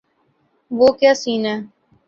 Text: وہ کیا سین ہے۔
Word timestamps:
وہ 0.71 0.87
کیا 0.99 1.13
سین 1.21 1.41
ہے۔ 1.45 1.55